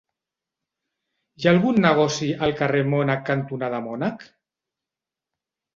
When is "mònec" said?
2.95-3.25, 3.91-4.29